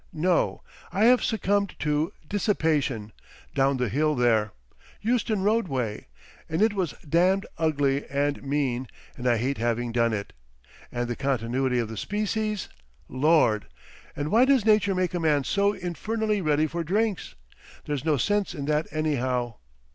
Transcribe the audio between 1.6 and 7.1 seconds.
to—dissipation—down the hill there. Euston Road way. And it was